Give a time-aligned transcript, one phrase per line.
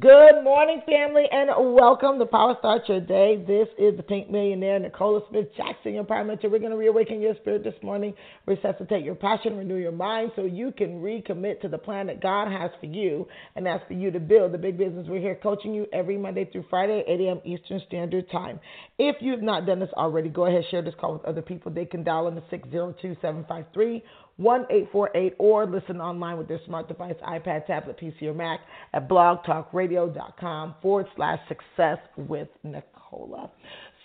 [0.00, 3.42] Good morning, family, and welcome to Power Start Your Day.
[3.46, 6.42] This is the Pink Millionaire, Nicola Smith Jackson, your empowerment.
[6.42, 8.12] We're going to reawaken your spirit this morning,
[8.44, 12.52] resuscitate your passion, renew your mind so you can recommit to the plan that God
[12.52, 13.26] has for you,
[13.56, 15.06] and that's for you to build the big business.
[15.08, 17.40] We're here coaching you every Monday through Friday, 8 a.m.
[17.46, 18.60] Eastern Standard Time.
[18.98, 21.72] If you've not done this already, go ahead share this call with other people.
[21.72, 24.04] They can dial in the 602 753
[24.38, 28.60] 1848 or listen online with their smart device, iPad, tablet, PC, or Mac
[28.94, 33.50] at blogtalkradio.com forward slash success with Nicola.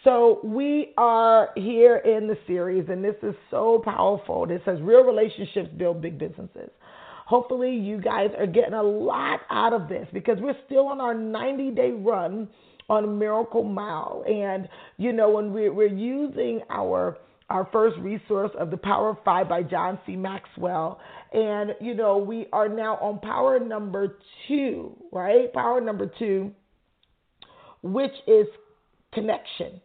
[0.04, 4.46] So we are here in the series, and this is so powerful.
[4.46, 6.70] This says real relationships build big businesses.
[7.26, 11.14] Hopefully, you guys are getting a lot out of this because we're still on our
[11.14, 12.50] 90 day run
[12.90, 14.26] on Miracle Mile.
[14.28, 17.18] And, you know, when we're using our
[17.54, 20.16] our first resource of The Power of Five by John C.
[20.16, 21.00] Maxwell.
[21.32, 25.54] And, you know, we are now on power number two, right?
[25.54, 26.52] Power number two,
[27.84, 28.48] which is
[29.14, 29.80] connection.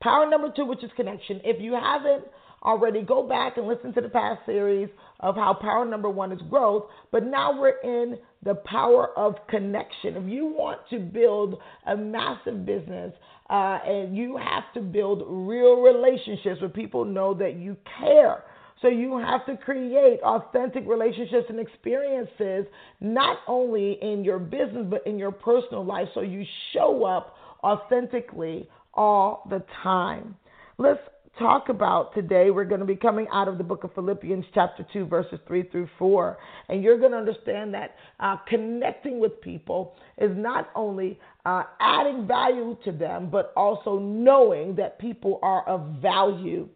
[0.00, 1.40] Power number two, which is connection.
[1.42, 2.24] If you haven't
[2.62, 6.40] already, go back and listen to the past series of how power number one is
[6.48, 6.84] growth.
[7.10, 10.16] But now we're in the power of connection.
[10.16, 13.12] If you want to build a massive business,
[13.50, 18.44] uh, and you have to build real relationships where people know that you care.
[18.82, 22.66] So you have to create authentic relationships and experiences,
[23.00, 26.08] not only in your business, but in your personal life.
[26.14, 27.34] So you show up
[27.64, 30.36] authentically all the time.
[30.76, 31.00] Let's
[31.38, 32.50] talk about today.
[32.50, 35.64] We're going to be coming out of the book of Philippians, chapter 2, verses 3
[35.70, 36.38] through 4.
[36.68, 42.26] And you're going to understand that uh, connecting with people is not only uh, adding
[42.26, 46.68] value to them, but also knowing that people are of value.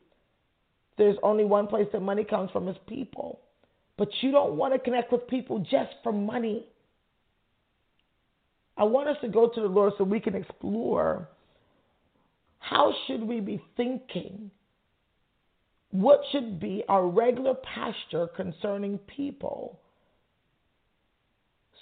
[0.98, 3.40] There's only one place that money comes from is people.
[3.98, 6.66] But you don't want to connect with people just for money.
[8.76, 11.28] I want us to go to the Lord so we can explore
[12.62, 14.50] how should we be thinking?
[15.90, 19.80] What should be our regular posture concerning people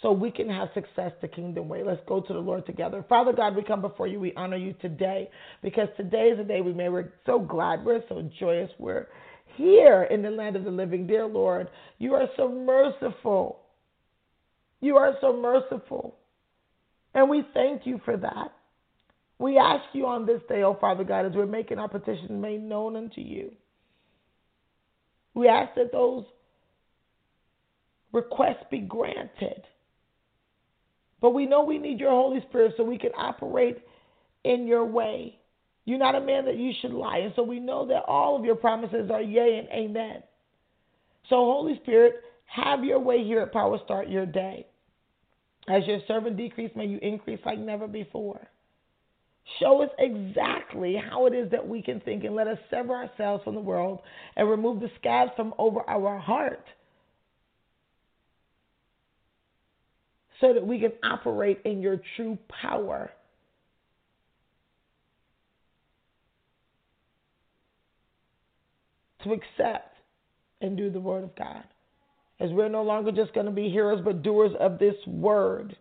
[0.00, 1.84] so we can have success the kingdom way?
[1.84, 3.04] Let's go to the Lord together.
[3.08, 4.18] Father God, we come before you.
[4.18, 5.28] We honor you today
[5.62, 6.88] because today is the day we made.
[6.88, 7.84] We're so glad.
[7.84, 8.70] We're so joyous.
[8.78, 9.06] We're
[9.56, 11.06] here in the land of the living.
[11.06, 13.60] Dear Lord, you are so merciful.
[14.80, 16.16] You are so merciful.
[17.14, 18.52] And we thank you for that.
[19.40, 22.62] We ask you on this day, oh Father God, as we're making our petition made
[22.62, 23.52] known unto you.
[25.32, 26.26] We ask that those
[28.12, 29.62] requests be granted.
[31.22, 33.78] But we know we need your Holy Spirit so we can operate
[34.44, 35.38] in your way.
[35.86, 37.18] You're not a man that you should lie.
[37.18, 40.22] And so we know that all of your promises are yea and amen.
[41.30, 44.66] So, Holy Spirit, have your way here at Power Start your day.
[45.66, 48.46] As your servant decrease, may you increase like never before.
[49.58, 53.42] Show us exactly how it is that we can think and let us sever ourselves
[53.44, 54.00] from the world
[54.36, 56.64] and remove the scabs from over our heart
[60.40, 63.10] so that we can operate in your true power.
[69.24, 69.96] To accept
[70.62, 71.62] and do the word of God.
[72.40, 75.76] As we're no longer just going to be hearers but doers of this word.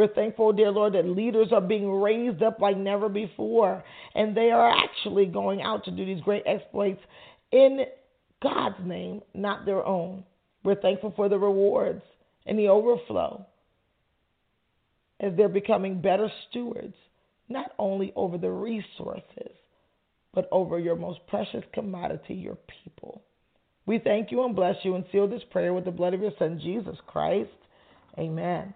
[0.00, 3.84] We're thankful, dear Lord, that leaders are being raised up like never before,
[4.14, 7.02] and they are actually going out to do these great exploits
[7.52, 7.80] in
[8.42, 10.24] God's name, not their own.
[10.64, 12.00] We're thankful for the rewards
[12.46, 13.44] and the overflow
[15.20, 16.94] as they're becoming better stewards,
[17.50, 19.52] not only over the resources,
[20.32, 23.20] but over your most precious commodity, your people.
[23.84, 26.32] We thank you and bless you and seal this prayer with the blood of your
[26.38, 27.50] Son, Jesus Christ.
[28.18, 28.72] Amen.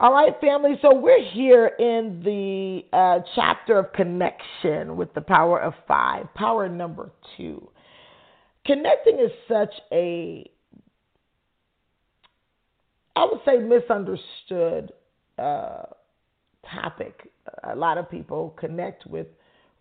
[0.00, 0.78] All right, family.
[0.80, 6.70] So we're here in the uh, chapter of connection with the power of five, power
[6.70, 7.68] number two.
[8.64, 10.50] Connecting is such a,
[13.14, 14.92] I would say, misunderstood
[15.38, 15.82] uh,
[16.72, 17.30] topic.
[17.64, 19.26] A lot of people connect with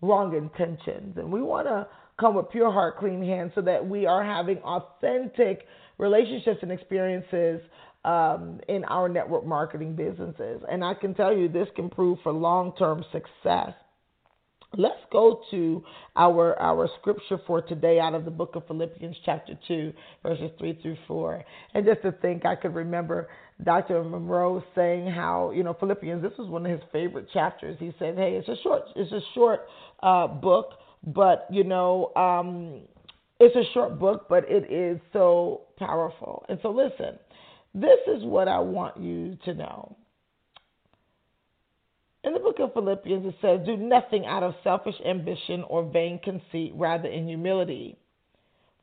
[0.02, 1.88] wrong intentions, and we want to
[2.20, 5.66] come with pure heart, clean hands, so that we are having authentic
[5.98, 7.62] relationships and experiences
[8.06, 10.62] um, in our network marketing businesses.
[10.70, 13.74] And I can tell you this can prove for long term success.
[14.78, 15.84] Let's go to
[16.16, 19.92] our our scripture for today out of the book of Philippians chapter 2
[20.22, 21.44] verses 3 through 4.
[21.74, 23.30] And just to think I could remember
[23.64, 24.04] Dr.
[24.04, 27.78] Munroe saying how, you know, Philippians this was one of his favorite chapters.
[27.80, 29.68] He said, "Hey, it's a short it's a short
[30.04, 30.74] uh, book,
[31.04, 32.82] but you know, um,
[33.40, 37.18] it's a short book, but it is so powerful." And so listen,
[37.74, 39.96] this is what I want you to know.
[42.24, 46.20] In the book of Philippians, it says, Do nothing out of selfish ambition or vain
[46.24, 47.98] conceit, rather in humility.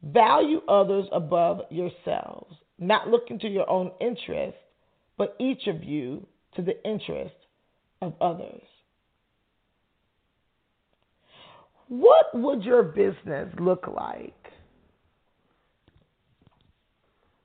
[0.02, 4.56] Value others above yourselves, not looking to your own interest,
[5.18, 7.34] but each of you to the interest
[8.00, 8.62] of others.
[11.88, 14.35] What would your business look like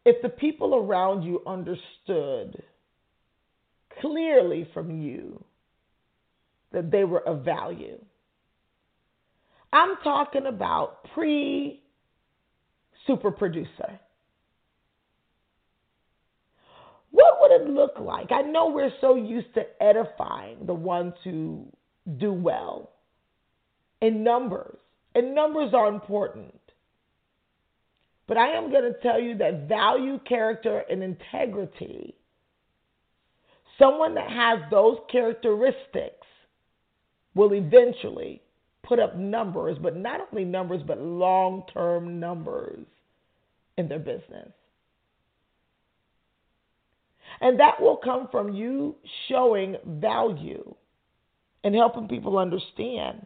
[0.05, 2.63] if the people around you understood
[3.99, 5.43] clearly from you
[6.71, 7.99] that they were of value.
[9.73, 11.81] I'm talking about pre
[13.07, 13.99] super producer.
[17.11, 18.31] What would it look like?
[18.31, 21.65] I know we're so used to edifying the ones who
[22.17, 22.91] do well
[24.01, 24.77] in numbers,
[25.13, 26.60] and numbers are important.
[28.27, 32.15] But I am going to tell you that value, character, and integrity,
[33.77, 36.27] someone that has those characteristics
[37.35, 38.41] will eventually
[38.83, 42.85] put up numbers, but not only numbers, but long term numbers
[43.77, 44.51] in their business.
[47.39, 48.95] And that will come from you
[49.27, 50.75] showing value
[51.63, 53.25] and helping people understand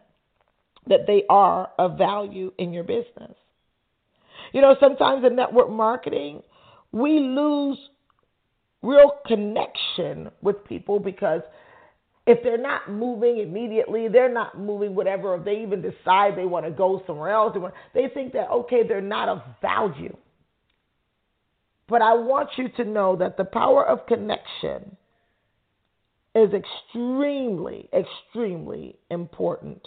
[0.86, 3.34] that they are of value in your business.
[4.52, 6.42] You know, sometimes in network marketing,
[6.92, 7.78] we lose
[8.82, 11.42] real connection with people because
[12.26, 16.64] if they're not moving immediately, they're not moving whatever, if they even decide they want
[16.64, 17.56] to go somewhere else,
[17.94, 20.16] they think that, okay, they're not of value.
[21.88, 24.96] But I want you to know that the power of connection
[26.34, 29.86] is extremely, extremely important.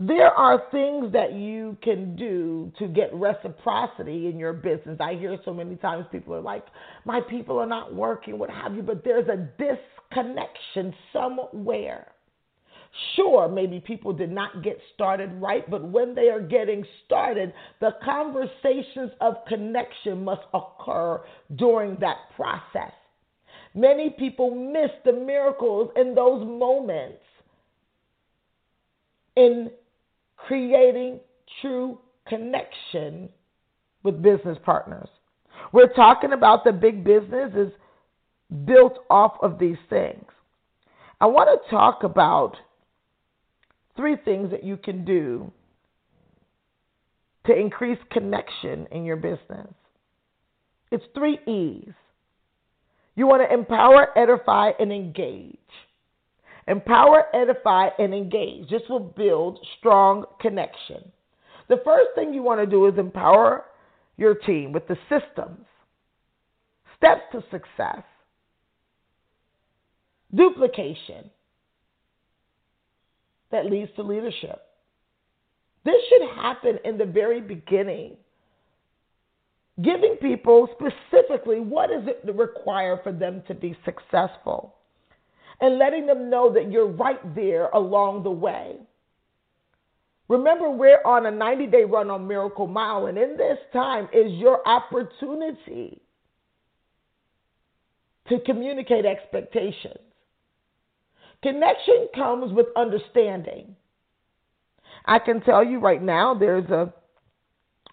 [0.00, 4.98] There are things that you can do to get reciprocity in your business.
[5.00, 6.64] I hear so many times people are like,
[7.04, 12.12] my people are not working, what have you, but there's a disconnection somewhere.
[13.16, 17.90] Sure, maybe people did not get started right, but when they are getting started, the
[18.04, 21.20] conversations of connection must occur
[21.56, 22.92] during that process.
[23.74, 27.18] Many people miss the miracles in those moments
[29.36, 29.70] in
[30.46, 31.20] creating
[31.60, 33.28] true connection
[34.02, 35.08] with business partners.
[35.72, 37.72] We're talking about the big business is
[38.64, 40.24] built off of these things.
[41.20, 42.54] I want to talk about
[43.96, 45.50] three things that you can do
[47.46, 49.68] to increase connection in your business.
[50.90, 51.92] It's three E's.
[53.16, 55.56] You want to empower, edify, and engage.
[56.68, 58.68] Empower, edify, and engage.
[58.68, 61.10] This will build strong connection.
[61.68, 63.64] The first thing you want to do is empower
[64.18, 65.64] your team with the systems,
[66.96, 68.02] steps to success,
[70.34, 71.30] duplication
[73.50, 74.60] that leads to leadership.
[75.86, 78.16] This should happen in the very beginning.
[79.82, 84.74] Giving people specifically what does it require for them to be successful
[85.60, 88.76] and letting them know that you're right there along the way.
[90.28, 94.32] Remember, we're on a 90 day run on Miracle Mile, and in this time is
[94.32, 96.00] your opportunity
[98.28, 99.98] to communicate expectations.
[101.42, 103.74] Connection comes with understanding.
[105.04, 106.92] I can tell you right now, there's a,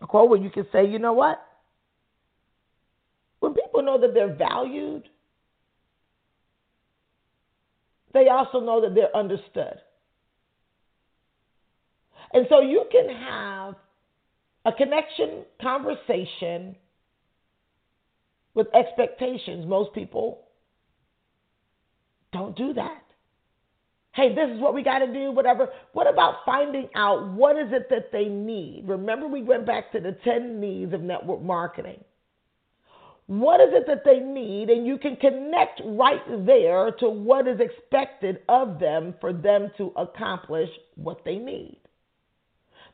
[0.02, 1.42] a quote where you can say, you know what?
[3.40, 5.08] When people know that they're valued,
[8.16, 9.78] they also know that they're understood.
[12.34, 13.76] And so you can have
[14.64, 16.78] a connection conversation
[18.54, 19.68] with expectations.
[19.68, 20.46] Most people
[22.32, 23.04] don't do that.
[24.14, 25.68] Hey, this is what we got to do, whatever.
[25.92, 28.86] What about finding out what is it that they need?
[28.88, 32.02] Remember, we went back to the 10 needs of network marketing.
[33.28, 34.70] What is it that they need?
[34.70, 39.92] And you can connect right there to what is expected of them for them to
[39.96, 41.80] accomplish what they need.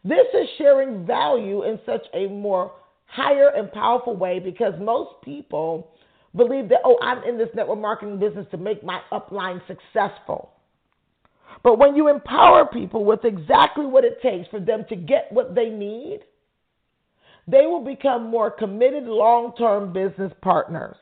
[0.04, 2.72] This is sharing value in such a more
[3.06, 5.92] higher and powerful way because most people
[6.36, 10.54] believe that, oh, I'm in this network marketing business to make my upline successful.
[11.64, 15.54] But when you empower people with exactly what it takes for them to get what
[15.54, 16.22] they need,
[17.48, 20.98] they will become more committed long term business partners.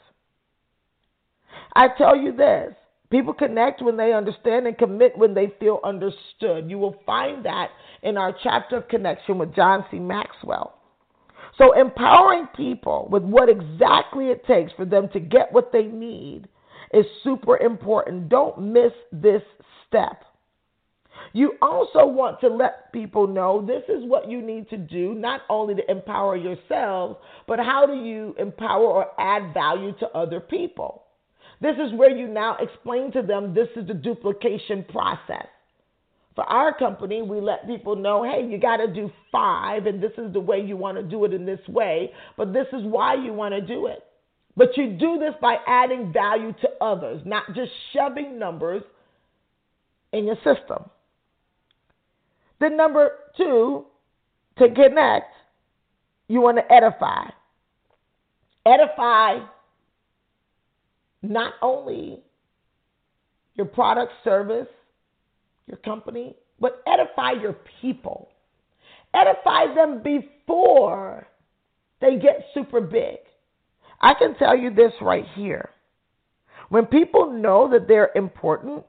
[1.75, 2.74] I tell you this
[3.10, 6.69] people connect when they understand and commit when they feel understood.
[6.69, 7.69] You will find that
[8.03, 10.00] in our chapter of connection with John C.
[10.00, 10.75] Maxwell.
[11.58, 16.48] So, empowering people with what exactly it takes for them to get what they need
[16.93, 18.29] is super important.
[18.29, 19.41] Don't miss this
[19.88, 20.24] step.
[21.33, 25.41] You also want to let people know this is what you need to do, not
[25.50, 27.17] only to empower yourselves,
[27.48, 31.03] but how do you empower or add value to other people.
[31.62, 35.48] This is where you now explain to them this is the duplication process.
[36.36, 40.13] For our company, we let people know, hey, you got to do five, and this
[40.17, 43.15] is the way you want to do it in this way, but this is why
[43.15, 44.03] you want to do it.
[44.55, 48.83] But you do this by adding value to others, not just shoving numbers
[50.13, 50.89] in your system.
[52.60, 53.86] Then, number two,
[54.58, 55.34] to connect,
[56.28, 57.30] you want to edify.
[58.66, 59.46] Edify
[61.22, 62.20] not only
[63.56, 64.68] your product, service,
[65.68, 68.30] your company, but edify your people.
[69.13, 71.28] Edify them before
[72.01, 73.18] they get super big.
[74.01, 75.70] I can tell you this right here.
[76.70, 78.86] When people know that they're important,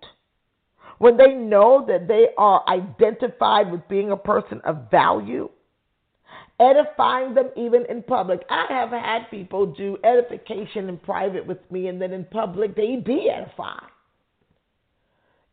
[1.00, 5.48] when they know that they are identified with being a person of value,
[6.60, 8.40] edifying them even in public.
[8.50, 12.96] I have had people do edification in private with me, and then in public, they
[12.96, 13.78] de edify.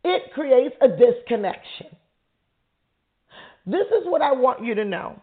[0.03, 1.95] It creates a disconnection.
[3.65, 5.17] This is what I want you to know.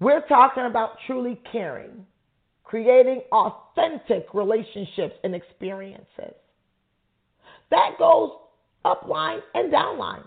[0.00, 2.04] We're talking about truly caring,
[2.64, 6.34] creating authentic relationships and experiences.
[7.70, 8.32] That goes
[8.84, 10.24] upline and downline.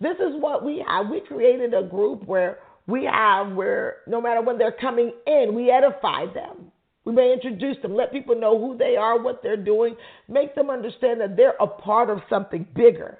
[0.00, 1.08] This is what we have.
[1.08, 5.70] We created a group where we have where no matter when they're coming in, we
[5.70, 6.70] edify them.
[7.04, 9.94] We may introduce them, let people know who they are, what they're doing,
[10.28, 13.18] make them understand that they're a part of something bigger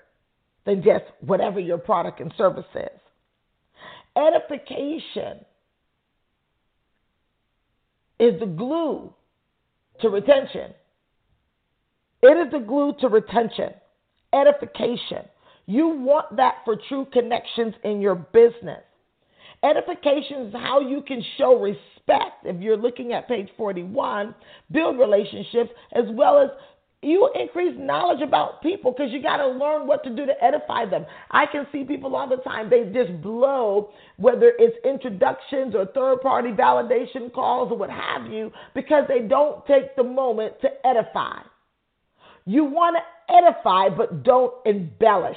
[0.65, 3.01] than just whatever your product and service is.
[4.17, 5.45] Edification
[8.19, 9.13] is the glue
[10.01, 10.73] to retention.
[12.23, 13.75] It is the glue to retention
[14.35, 15.29] edification.
[15.67, 18.83] You want that for true connections in your business.
[19.63, 22.45] Edification is how you can show respect.
[22.45, 24.35] If you're looking at page 41,
[24.71, 26.51] build relationships as well as
[27.01, 30.87] you increase knowledge about people because you got to learn what to do to edify
[30.87, 31.07] them.
[31.31, 36.21] I can see people all the time, they just blow, whether it's introductions or third
[36.23, 41.41] party validation calls or what have you, because they don't take the moment to edify.
[42.47, 45.37] You want to edify, but don't embellish.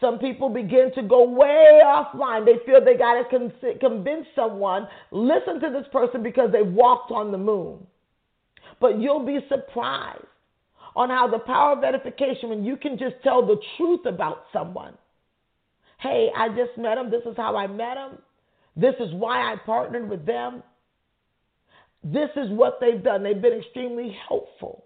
[0.00, 2.44] Some people begin to go way offline.
[2.44, 7.30] They feel they got to convince someone, listen to this person because they walked on
[7.30, 7.86] the moon.
[8.80, 10.24] But you'll be surprised
[10.96, 14.94] on how the power of edification, when you can just tell the truth about someone.
[16.00, 17.10] Hey, I just met him.
[17.10, 18.18] This is how I met him.
[18.76, 20.62] This is why I partnered with them.
[22.02, 23.22] This is what they've done.
[23.22, 24.84] They've been extremely helpful.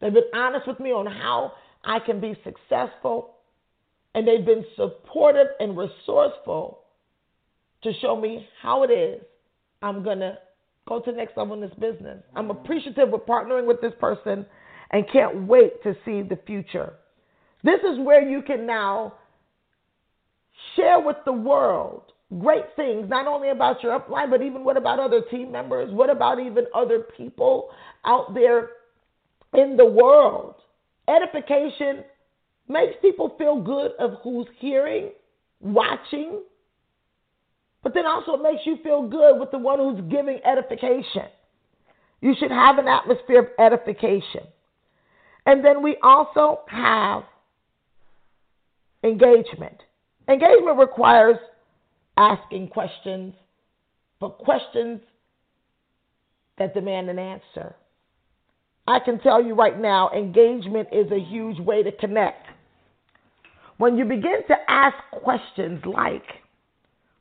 [0.00, 1.52] They've been honest with me on how
[1.84, 3.34] I can be successful,
[4.14, 6.80] and they've been supportive and resourceful
[7.82, 9.22] to show me how it is
[9.82, 10.38] I'm going to
[10.88, 12.22] go to the next level in this business.
[12.34, 12.62] I'm mm-hmm.
[12.62, 14.44] appreciative of partnering with this person
[14.90, 16.94] and can't wait to see the future.
[17.62, 19.14] This is where you can now
[20.76, 22.02] share with the world
[22.38, 25.92] great things, not only about your upline, but even what about other team members?
[25.92, 27.70] What about even other people
[28.04, 28.70] out there
[29.54, 30.54] in the world.
[31.08, 32.04] Edification
[32.68, 35.10] makes people feel good of who's hearing,
[35.60, 36.40] watching,
[37.82, 41.28] but then also it makes you feel good with the one who's giving edification.
[42.20, 44.42] You should have an atmosphere of edification.
[45.46, 47.22] And then we also have
[49.02, 49.78] engagement.
[50.28, 51.38] Engagement requires
[52.16, 53.34] asking questions,
[54.20, 55.00] but questions
[56.58, 57.74] that demand an answer.
[58.90, 62.44] I can tell you right now, engagement is a huge way to connect.
[63.76, 66.24] When you begin to ask questions like,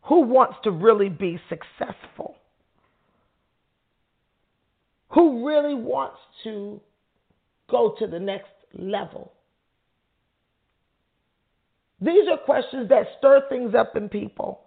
[0.01, 2.37] who wants to really be successful?
[5.09, 6.81] Who really wants to
[7.69, 9.31] go to the next level?
[12.01, 14.61] These are questions that stir things up in people.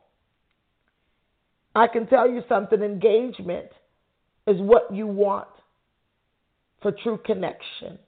[1.75, 3.71] I can tell you something engagement
[4.47, 5.49] is what you want
[6.83, 7.99] for true connection.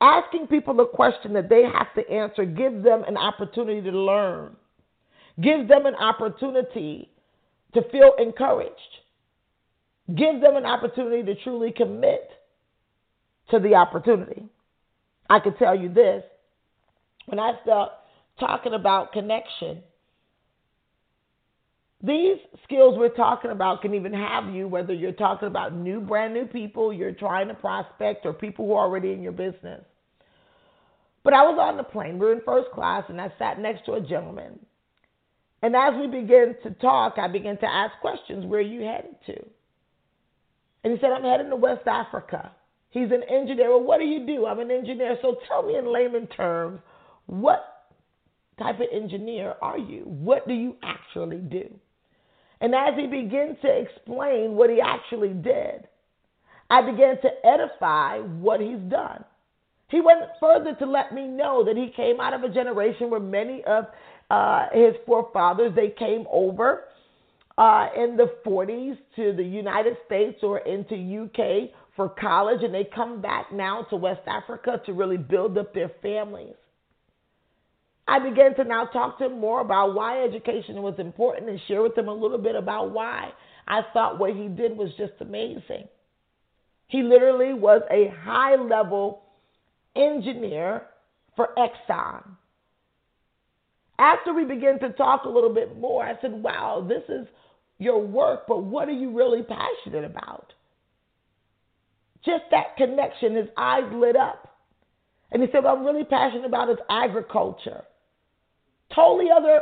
[0.00, 4.56] Asking people a question that they have to answer gives them an opportunity to learn,
[5.42, 7.10] gives them an opportunity
[7.74, 8.72] to feel encouraged,
[10.08, 12.30] gives them an opportunity to truly commit
[13.50, 14.44] to the opportunity.
[15.28, 16.24] I can tell you this
[17.26, 17.92] when I start
[18.38, 19.82] talking about connection,
[22.02, 26.32] these skills we're talking about can even have you, whether you're talking about new, brand
[26.32, 29.84] new people you're trying to prospect or people who are already in your business.
[31.22, 33.84] But I was on the plane, we were in first class, and I sat next
[33.84, 34.58] to a gentleman.
[35.62, 39.16] And as we began to talk, I began to ask questions Where are you headed
[39.26, 39.36] to?
[40.82, 42.52] And he said, I'm heading to West Africa.
[42.88, 43.70] He's an engineer.
[43.70, 44.46] Well, what do you do?
[44.46, 45.18] I'm an engineer.
[45.20, 46.80] So tell me in layman terms,
[47.26, 47.62] what
[48.58, 50.02] type of engineer are you?
[50.04, 51.68] What do you actually do?
[52.60, 55.88] And as he began to explain what he actually did,
[56.68, 59.24] I began to edify what he's done.
[59.88, 63.20] He went further to let me know that he came out of a generation where
[63.20, 63.86] many of
[64.30, 66.84] uh, his forefathers they came over
[67.58, 72.88] uh, in the 40s to the United States or into UK for college, and they
[72.94, 76.54] come back now to West Africa to really build up their families.
[78.10, 81.80] I began to now talk to him more about why education was important and share
[81.80, 83.30] with him a little bit about why
[83.68, 85.86] I thought what he did was just amazing.
[86.88, 89.22] He literally was a high level
[89.94, 90.82] engineer
[91.36, 92.24] for Exxon.
[93.96, 97.28] After we began to talk a little bit more, I said, Wow, this is
[97.78, 100.52] your work, but what are you really passionate about?
[102.24, 104.48] Just that connection, his eyes lit up.
[105.30, 107.84] And he said, What I'm really passionate about is agriculture.
[108.94, 109.60] Totally other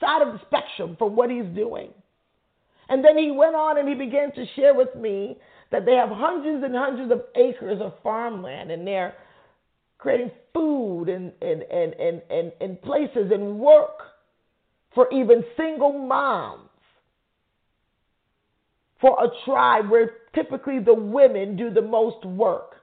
[0.00, 1.90] side of the spectrum from what he's doing.
[2.88, 5.36] And then he went on and he began to share with me
[5.70, 9.14] that they have hundreds and hundreds of acres of farmland and they're
[9.98, 14.00] creating food and, and, and, and, and, and places and work
[14.94, 16.68] for even single moms
[19.00, 22.76] for a tribe where typically the women do the most work,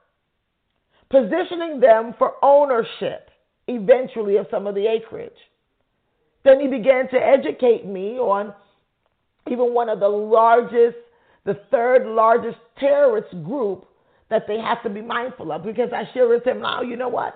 [1.10, 3.30] positioning them for ownership
[3.68, 5.32] eventually of some of the acreage.
[6.44, 8.54] Then he began to educate me on
[9.50, 10.98] even one of the largest,
[11.46, 13.86] the third largest terrorist group
[14.30, 17.08] that they have to be mindful of because I share with him now, you know
[17.08, 17.36] what?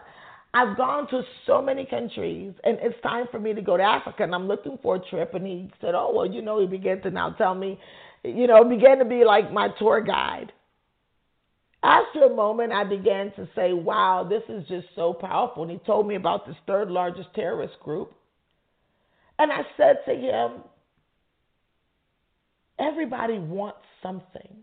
[0.54, 4.24] I've gone to so many countries and it's time for me to go to Africa
[4.24, 5.34] and I'm looking for a trip.
[5.34, 7.80] And he said, Oh, well, you know, he began to now tell me,
[8.24, 10.52] you know, began to be like my tour guide.
[11.84, 15.64] After a moment, I began to say, wow, this is just so powerful.
[15.64, 18.14] And he told me about this third largest terrorist group.
[19.40, 20.52] And I said to him,
[22.80, 24.58] everybody wants something.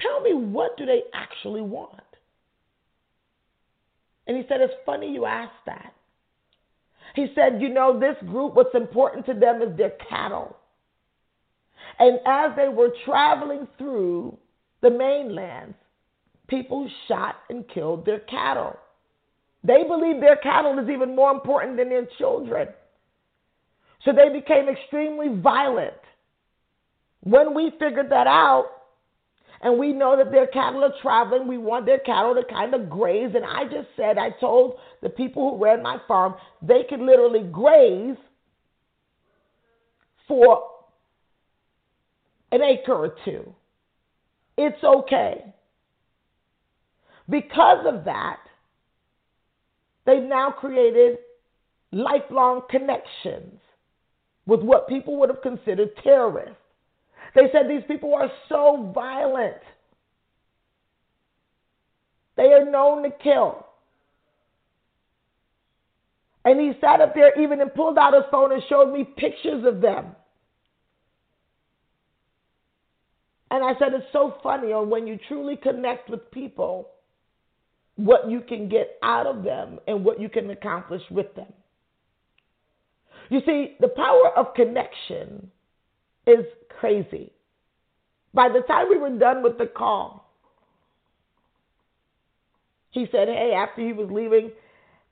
[0.00, 2.00] Tell me, what do they actually want?
[4.26, 5.92] And he said, It's funny you asked that.
[7.14, 10.56] He said, You know, this group, what's important to them is their cattle.
[11.98, 14.38] And as they were traveling through
[14.80, 15.74] the mainlands,
[16.52, 18.78] people shot and killed their cattle.
[19.64, 22.68] They believe their cattle is even more important than their children.
[24.04, 25.94] So they became extremely violent.
[27.22, 28.66] When we figured that out,
[29.62, 32.90] and we know that their cattle are traveling, we want their cattle to kind of
[32.90, 33.30] graze.
[33.34, 37.44] And I just said, I told the people who ran my farm, they could literally
[37.44, 38.16] graze
[40.26, 40.64] for
[42.50, 43.54] an acre or two.
[44.58, 45.44] It's okay.
[47.28, 48.40] Because of that,
[50.04, 51.18] they've now created
[51.92, 53.60] lifelong connections
[54.46, 56.56] with what people would have considered terrorists.
[57.34, 59.62] They said these people are so violent.
[62.36, 63.66] They are known to kill.
[66.44, 69.64] And he sat up there even and pulled out his phone and showed me pictures
[69.64, 70.16] of them.
[73.50, 76.88] And I said, it's so funny when you truly connect with people,
[77.96, 81.52] what you can get out of them and what you can accomplish with them.
[83.28, 85.50] You see, the power of connection
[86.26, 86.44] is
[86.80, 87.32] crazy.
[88.34, 90.30] By the time we were done with the call,
[92.90, 94.50] he said, Hey, after he was leaving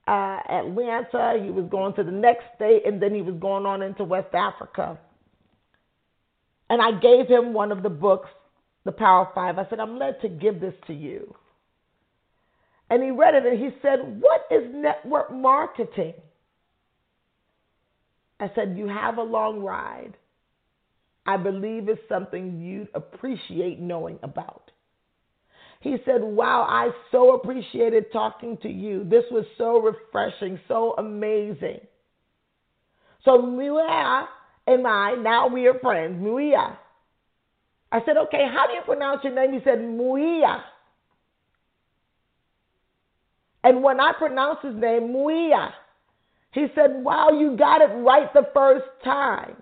[0.07, 3.83] uh, Atlanta, he was going to the next state, and then he was going on
[3.83, 4.99] into West Africa.
[6.69, 8.29] And I gave him one of the books,
[8.85, 9.59] The Power of Five.
[9.59, 11.35] I said, I'm led to give this to you.
[12.91, 16.15] And he read it and he said, What is network marketing?
[18.41, 20.17] I said, You have a long ride.
[21.25, 24.73] I believe it's something you'd appreciate knowing about.
[25.81, 29.05] He said, Wow, I so appreciated talking to you.
[29.05, 31.81] This was so refreshing, so amazing.
[33.25, 34.27] So, Muia
[34.67, 36.21] and I, now we are friends.
[36.21, 36.77] Muia.
[37.93, 39.53] I said, Okay, how do you pronounce your name?
[39.53, 40.63] He said, Muia.
[43.63, 45.71] And when I pronounced his name, Muia,
[46.53, 49.57] he said, Wow, you got it right the first time.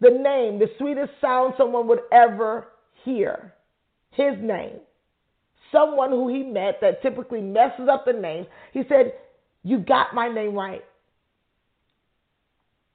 [0.00, 2.68] The name, the sweetest sound someone would ever
[3.04, 3.52] hear.
[4.12, 4.80] His name.
[5.70, 8.46] Someone who he met that typically messes up the name.
[8.72, 9.12] He said,
[9.62, 10.84] You got my name right.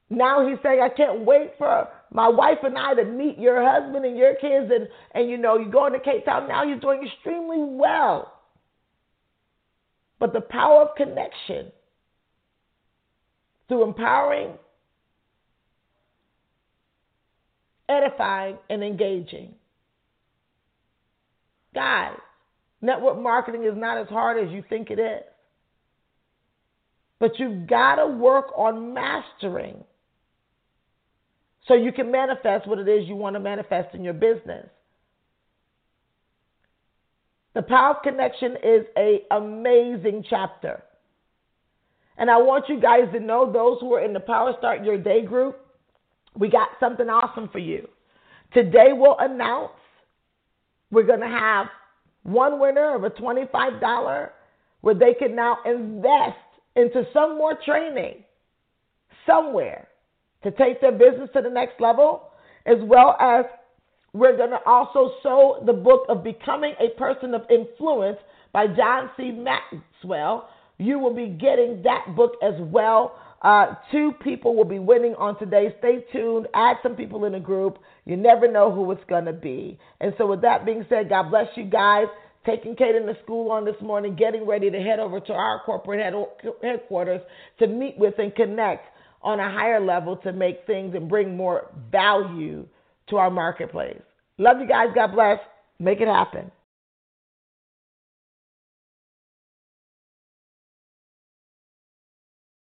[0.10, 4.06] Now he's saying, I can't wait for my wife and I to meet your husband
[4.06, 4.72] and your kids.
[4.74, 6.48] And, and you know, you're going to Cape Town.
[6.48, 8.35] Now you're doing extremely well.
[10.26, 11.72] But the power of connection
[13.68, 14.54] through empowering,
[17.88, 19.54] edifying, and engaging.
[21.76, 22.18] Guys,
[22.82, 25.22] network marketing is not as hard as you think it is.
[27.20, 29.84] But you've got to work on mastering
[31.68, 34.66] so you can manifest what it is you want to manifest in your business.
[37.56, 40.84] The power of connection is an amazing chapter.
[42.18, 44.98] And I want you guys to know, those who are in the Power Start Your
[44.98, 45.58] Day group,
[46.38, 47.88] we got something awesome for you.
[48.54, 49.72] Today we'll announce
[50.92, 51.68] we're going to have
[52.24, 54.30] one winner of a $25
[54.82, 56.38] where they can now invest
[56.76, 58.24] into some more training
[59.26, 59.88] somewhere
[60.44, 62.32] to take their business to the next level,
[62.66, 63.46] as well as
[64.16, 68.18] we're going to also sow the book of Becoming a Person of Influence
[68.54, 69.30] by John C.
[69.30, 70.48] Maxwell.
[70.78, 73.20] You will be getting that book as well.
[73.42, 75.76] Uh, two people will be winning on today.
[75.80, 76.48] Stay tuned.
[76.54, 77.78] Add some people in the group.
[78.06, 79.78] You never know who it's going to be.
[80.00, 82.06] And so, with that being said, God bless you guys.
[82.46, 86.00] Taking Kaden to school on this morning, getting ready to head over to our corporate
[86.00, 86.14] head,
[86.64, 87.20] headquarters
[87.60, 88.88] to meet with and connect
[89.22, 92.66] on a higher level to make things and bring more value
[93.10, 94.02] to our marketplace.
[94.38, 94.88] Love you guys.
[94.94, 95.40] God bless.
[95.80, 96.52] Make it happen.